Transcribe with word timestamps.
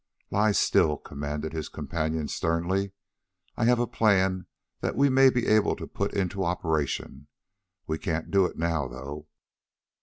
"Lie 0.31 0.53
still!" 0.53 0.97
commanded 0.97 1.53
his 1.53 1.69
companion 1.69 2.27
sternly. 2.27 2.93
"I 3.55 3.65
have 3.65 3.77
a 3.77 3.85
plan 3.85 4.47
that 4.79 4.95
we 4.95 5.09
may 5.09 5.29
be 5.29 5.45
able 5.45 5.75
to 5.75 5.85
put 5.85 6.15
into 6.15 6.43
operation. 6.43 7.27
We 7.85 7.99
can't 7.99 8.31
do 8.31 8.45
it 8.45 8.57
now, 8.57 8.87
though." 8.87 9.27